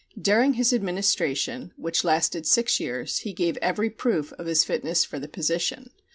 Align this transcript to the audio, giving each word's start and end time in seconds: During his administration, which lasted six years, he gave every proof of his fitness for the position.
During 0.19 0.53
his 0.53 0.73
administration, 0.73 1.73
which 1.77 2.03
lasted 2.03 2.47
six 2.47 2.79
years, 2.79 3.19
he 3.19 3.33
gave 3.33 3.55
every 3.57 3.91
proof 3.91 4.33
of 4.39 4.47
his 4.47 4.63
fitness 4.63 5.05
for 5.05 5.19
the 5.19 5.27
position. 5.27 5.91